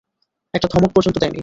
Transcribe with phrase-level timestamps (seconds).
[0.53, 1.39] একটা ধমক পর্যন্ত দেয় নি।